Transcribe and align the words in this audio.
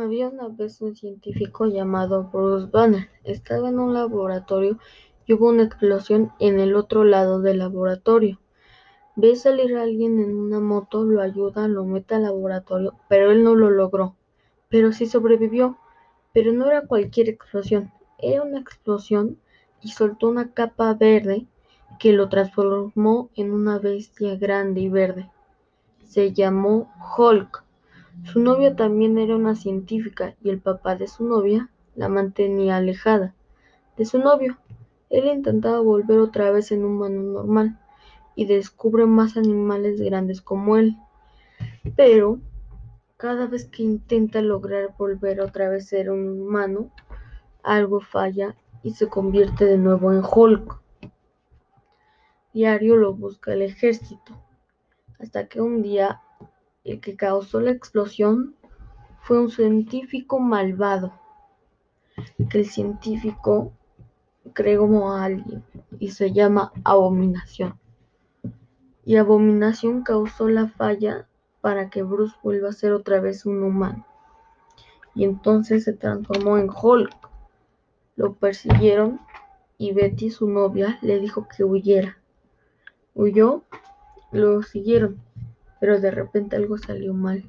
Había 0.00 0.28
una 0.28 0.46
vez 0.46 0.80
un 0.80 0.94
científico 0.94 1.66
llamado 1.66 2.30
Bruce 2.32 2.68
Banner. 2.70 3.08
Estaba 3.24 3.68
en 3.68 3.80
un 3.80 3.94
laboratorio 3.94 4.78
y 5.26 5.32
hubo 5.32 5.48
una 5.48 5.64
explosión 5.64 6.30
en 6.38 6.60
el 6.60 6.76
otro 6.76 7.02
lado 7.02 7.40
del 7.40 7.58
laboratorio. 7.58 8.38
Ve 9.16 9.34
salir 9.34 9.76
a 9.76 9.82
alguien 9.82 10.20
en 10.20 10.36
una 10.36 10.60
moto, 10.60 11.02
lo 11.02 11.20
ayuda, 11.20 11.66
lo 11.66 11.84
mete 11.84 12.14
al 12.14 12.22
laboratorio, 12.22 12.94
pero 13.08 13.32
él 13.32 13.42
no 13.42 13.56
lo 13.56 13.70
logró. 13.70 14.14
Pero 14.68 14.92
sí 14.92 15.06
sobrevivió. 15.06 15.78
Pero 16.32 16.52
no 16.52 16.66
era 16.66 16.86
cualquier 16.86 17.28
explosión, 17.28 17.90
era 18.18 18.42
una 18.42 18.60
explosión 18.60 19.40
y 19.82 19.88
soltó 19.88 20.28
una 20.28 20.52
capa 20.52 20.94
verde 20.94 21.48
que 21.98 22.12
lo 22.12 22.28
transformó 22.28 23.30
en 23.34 23.50
una 23.50 23.80
bestia 23.80 24.36
grande 24.36 24.80
y 24.80 24.88
verde. 24.88 25.28
Se 26.04 26.32
llamó 26.32 26.88
Hulk. 27.16 27.64
Su 28.24 28.40
novia 28.40 28.76
también 28.76 29.18
era 29.18 29.36
una 29.36 29.54
científica 29.54 30.34
y 30.42 30.50
el 30.50 30.60
papá 30.60 30.96
de 30.96 31.08
su 31.08 31.24
novia 31.24 31.70
la 31.94 32.08
mantenía 32.08 32.76
alejada 32.76 33.34
de 33.96 34.04
su 34.04 34.18
novio. 34.18 34.58
Él 35.10 35.26
intentaba 35.26 35.80
volver 35.80 36.18
otra 36.18 36.50
vez 36.50 36.70
en 36.72 36.84
un 36.84 36.96
humano 36.96 37.22
normal 37.22 37.78
y 38.34 38.46
descubre 38.46 39.06
más 39.06 39.36
animales 39.36 40.00
grandes 40.00 40.40
como 40.40 40.76
él. 40.76 40.96
Pero 41.96 42.38
cada 43.16 43.46
vez 43.46 43.64
que 43.64 43.82
intenta 43.82 44.40
lograr 44.42 44.94
volver 44.96 45.40
otra 45.40 45.68
vez 45.68 45.86
a 45.86 45.88
ser 45.88 46.10
un 46.10 46.42
humano, 46.42 46.90
algo 47.62 48.00
falla 48.00 48.54
y 48.82 48.92
se 48.92 49.08
convierte 49.08 49.64
de 49.64 49.78
nuevo 49.78 50.12
en 50.12 50.22
Hulk. 50.22 50.80
Diario 52.52 52.96
lo 52.96 53.14
busca 53.14 53.52
el 53.52 53.62
ejército, 53.62 54.32
hasta 55.18 55.48
que 55.48 55.60
un 55.60 55.82
día 55.82 56.22
el 56.84 57.00
que 57.00 57.16
causó 57.16 57.60
la 57.60 57.70
explosión 57.70 58.54
fue 59.22 59.40
un 59.40 59.50
científico 59.50 60.38
malvado, 60.38 61.12
que 62.48 62.60
el 62.60 62.66
científico 62.66 63.72
creó 64.54 65.10
a 65.10 65.24
alguien 65.24 65.62
y 65.98 66.12
se 66.12 66.32
llama 66.32 66.72
Abominación. 66.84 67.78
Y 69.04 69.16
Abominación 69.16 70.02
causó 70.02 70.48
la 70.48 70.68
falla 70.68 71.28
para 71.60 71.90
que 71.90 72.02
Bruce 72.02 72.36
vuelva 72.42 72.70
a 72.70 72.72
ser 72.72 72.92
otra 72.92 73.20
vez 73.20 73.44
un 73.46 73.62
humano. 73.62 74.06
Y 75.14 75.24
entonces 75.24 75.84
se 75.84 75.92
transformó 75.92 76.58
en 76.58 76.70
Hulk. 76.70 77.14
Lo 78.16 78.34
persiguieron 78.34 79.20
y 79.76 79.92
Betty, 79.92 80.30
su 80.30 80.48
novia, 80.48 80.98
le 81.02 81.18
dijo 81.18 81.46
que 81.54 81.64
huyera. 81.64 82.18
Huyó, 83.14 83.62
lo 84.32 84.62
siguieron 84.62 85.20
pero 85.80 86.00
de 86.00 86.10
repente 86.10 86.56
algo 86.56 86.78
salió 86.78 87.14
mal. 87.14 87.44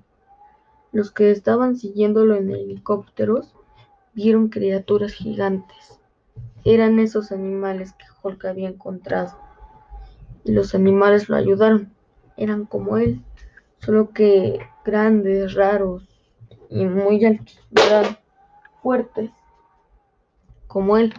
Los 0.91 1.11
que 1.11 1.31
estaban 1.31 1.75
siguiéndolo 1.75 2.35
en 2.35 2.49
helicópteros 2.49 3.53
vieron 4.13 4.49
criaturas 4.49 5.13
gigantes. 5.13 5.99
Eran 6.65 6.99
esos 6.99 7.31
animales 7.31 7.93
que 7.93 8.05
Hulk 8.21 8.45
había 8.45 8.69
encontrado. 8.69 9.37
Y 10.43 10.51
los 10.51 10.73
animales 10.73 11.29
lo 11.29 11.35
ayudaron. 11.35 11.93
Eran 12.37 12.65
como 12.65 12.97
él, 12.97 13.21
solo 13.79 14.11
que 14.11 14.59
grandes, 14.83 15.53
raros 15.53 16.07
y 16.69 16.85
muy 16.85 17.23
altos. 17.25 17.59
Fuertes, 18.81 19.31
como 20.67 20.97
él. 20.97 21.13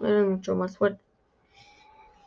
Eran 0.00 0.30
mucho 0.30 0.54
más 0.56 0.76
fuertes. 0.76 1.06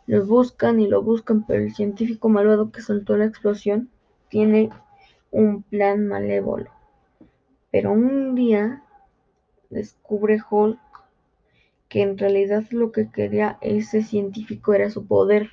Los 0.08 0.28
buscan 0.28 0.80
y 0.80 0.88
lo 0.88 1.04
buscan, 1.04 1.46
pero 1.46 1.64
el 1.64 1.76
científico 1.76 2.30
malvado 2.30 2.72
que 2.72 2.82
soltó 2.82 3.16
la 3.16 3.26
explosión 3.26 3.90
tiene 4.30 4.70
un 5.32 5.64
plan 5.64 6.08
malévolo. 6.08 6.72
Pero 7.72 7.92
un 7.92 8.36
día 8.36 8.84
descubre 9.70 10.40
Hulk 10.50 10.80
que 11.88 12.04
en 12.04 12.18
realidad 12.18 12.64
lo 12.70 12.92
que 12.92 13.10
quería 13.10 13.58
ese 13.62 14.04
científico 14.04 14.74
era 14.74 14.90
su 14.90 15.08
poder. 15.08 15.50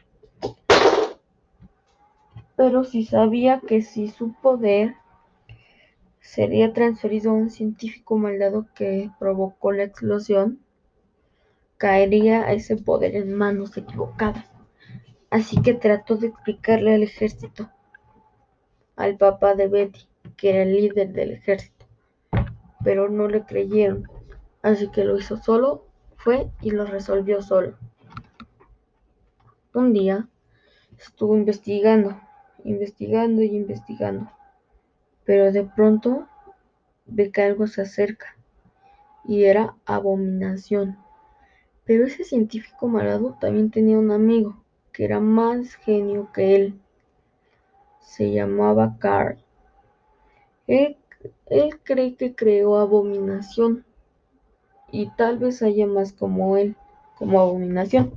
Pero 2.57 2.85
si 2.85 3.05
sabía 3.05 3.61
que 3.61 3.83
si 3.83 4.09
su 4.09 4.35
poder 4.35 4.95
sería 6.21 6.73
transferido 6.73 7.31
a 7.31 7.35
un 7.35 7.51
científico 7.51 8.19
maldado 8.19 8.67
que 8.75 9.11
provocó 9.19 9.73
la 9.73 9.85
explosión, 9.85 10.61
caería 11.79 12.53
ese 12.53 12.77
poder 12.77 13.17
en 13.17 13.33
manos 13.35 13.77
equivocadas. 13.77 14.47
Así 15.31 15.61
que 15.61 15.75
trató 15.75 16.17
de 16.17 16.29
explicarle 16.29 16.95
al 16.95 17.03
ejército 17.03 17.71
al 18.97 19.17
papá 19.17 19.55
de 19.55 19.69
Betty, 19.69 20.09
que 20.37 20.51
era 20.51 20.63
el 20.63 20.73
líder 20.73 21.13
del 21.13 21.33
ejército, 21.33 21.87
pero 22.83 23.09
no 23.09 23.29
le 23.29 23.45
creyeron, 23.45 24.09
así 24.63 24.91
que 24.91 25.05
lo 25.05 25.19
hizo 25.19 25.37
solo, 25.37 25.87
fue 26.17 26.51
y 26.63 26.71
lo 26.71 26.87
resolvió 26.87 27.43
solo. 27.43 27.77
Un 29.75 29.93
día 29.93 30.29
estuvo 30.99 31.37
investigando, 31.37 32.19
investigando 32.65 33.43
y 33.43 33.55
investigando, 33.55 34.31
pero 35.25 35.53
de 35.53 35.65
pronto 35.65 36.27
ve 37.05 37.31
que 37.31 37.43
algo 37.43 37.67
se 37.67 37.83
acerca 37.83 38.37
y 39.25 39.45
era 39.45 39.77
abominación. 39.85 40.97
Pero 41.85 42.07
ese 42.07 42.25
científico 42.25 42.89
malvado 42.89 43.37
también 43.41 43.71
tenía 43.71 43.99
un 43.99 44.11
amigo 44.11 44.65
que 44.93 45.05
era 45.05 45.21
más 45.21 45.75
genio 45.75 46.31
que 46.33 46.57
él 46.57 46.81
se 48.17 48.33
llamaba 48.33 48.97
Carl. 48.99 49.37
Él, 50.67 50.97
cree 51.83 52.17
que 52.17 52.35
creó 52.35 52.79
Abominación 52.79 53.85
y 54.91 55.11
tal 55.11 55.39
vez 55.39 55.63
haya 55.63 55.87
más 55.87 56.15
como 56.15 56.57
él, 56.57 56.77
como 57.19 57.41
Abominación. 57.41 58.15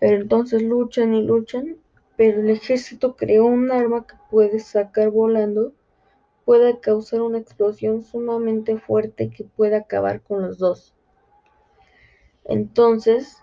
Pero 0.00 0.16
entonces 0.16 0.62
luchan 0.62 1.14
y 1.14 1.22
luchan, 1.22 1.76
pero 2.16 2.40
el 2.40 2.50
ejército 2.50 3.14
creó 3.14 3.46
un 3.46 3.70
arma 3.70 4.04
que 4.04 4.16
puede 4.30 4.58
sacar 4.58 5.10
volando, 5.10 5.72
puede 6.44 6.80
causar 6.80 7.22
una 7.22 7.38
explosión 7.38 8.02
sumamente 8.02 8.78
fuerte 8.78 9.30
que 9.30 9.44
puede 9.44 9.76
acabar 9.76 10.22
con 10.22 10.42
los 10.42 10.58
dos. 10.58 10.96
Entonces, 12.44 13.36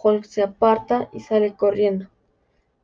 Hulk 0.00 0.24
se 0.24 0.42
aparta 0.42 1.08
y 1.12 1.20
sale 1.20 1.56
corriendo 1.56 2.11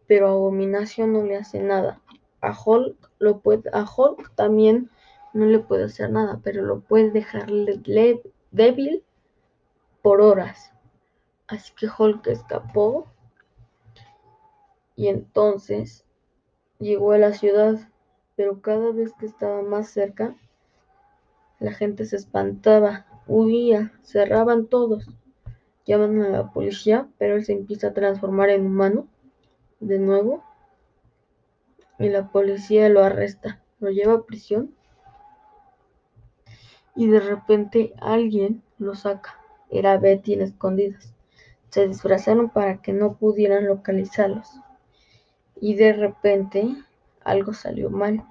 pero 0.08 0.28
Abominación 0.28 1.12
no 1.12 1.22
le 1.22 1.36
hace 1.36 1.60
nada. 1.60 2.00
A 2.40 2.52
Hulk, 2.52 3.10
lo 3.18 3.42
a 3.72 3.84
Hulk 3.84 4.34
también 4.34 4.90
no 5.34 5.44
le 5.44 5.60
puede 5.60 5.84
hacer 5.84 6.10
nada, 6.10 6.40
pero 6.42 6.62
lo 6.62 6.80
puede 6.80 7.10
dejar 7.10 7.46
débil 8.50 9.04
por 10.02 10.20
horas. 10.22 10.72
Así 11.46 11.72
que 11.76 11.86
Hulk 11.86 12.26
escapó 12.26 13.06
y 14.96 15.08
entonces 15.08 16.04
llegó 16.78 17.12
a 17.12 17.18
la 17.18 17.34
ciudad, 17.34 17.78
pero 18.34 18.60
cada 18.62 18.90
vez 18.92 19.12
que 19.12 19.26
estaba 19.26 19.62
más 19.62 19.90
cerca, 19.90 20.34
la 21.60 21.72
gente 21.72 22.06
se 22.06 22.16
espantaba, 22.16 23.06
huía, 23.26 23.92
cerraban 24.02 24.66
todos, 24.66 25.06
llaman 25.86 26.22
a 26.22 26.28
la 26.28 26.50
policía, 26.50 27.08
pero 27.18 27.36
él 27.36 27.44
se 27.44 27.52
empieza 27.52 27.88
a 27.88 27.94
transformar 27.94 28.48
en 28.50 28.66
humano 28.66 29.06
de 29.80 29.98
nuevo 29.98 30.44
y 31.98 32.08
la 32.08 32.30
policía 32.30 32.88
lo 32.88 33.02
arresta, 33.02 33.62
lo 33.80 33.90
lleva 33.90 34.14
a 34.14 34.22
prisión 34.24 34.74
y 36.98 37.06
de 37.06 37.20
repente 37.20 37.94
alguien 38.00 38.62
lo 38.78 38.96
saca. 38.96 39.38
Era 39.70 39.98
Betty 39.98 40.32
en 40.32 40.42
escondidas. 40.42 41.14
Se 41.68 41.86
disfrazaron 41.86 42.50
para 42.50 42.82
que 42.82 42.92
no 42.92 43.16
pudieran 43.16 43.66
localizarlos. 43.66 44.48
Y 45.60 45.74
de 45.74 45.92
repente 45.92 46.74
algo 47.22 47.52
salió 47.52 47.88
mal. 47.88 48.24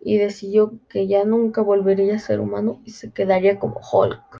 Y 0.00 0.18
decidió 0.18 0.78
que 0.90 1.06
ya 1.06 1.24
nunca 1.24 1.62
volvería 1.62 2.16
a 2.16 2.18
ser 2.18 2.40
humano 2.40 2.82
y 2.84 2.90
se 2.90 3.10
quedaría 3.10 3.58
como 3.58 3.80
Hulk. 3.80 4.38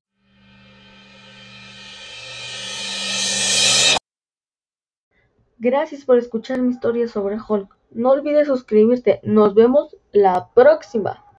Gracias 5.59 6.05
por 6.05 6.19
escuchar 6.19 6.61
mi 6.61 6.71
historia 6.71 7.09
sobre 7.09 7.37
Hulk. 7.37 7.75
No 7.91 8.11
olvides 8.11 8.49
suscribirte. 8.49 9.21
Nos 9.23 9.55
vemos 9.55 9.97
la 10.13 10.51
próxima. 10.55 11.26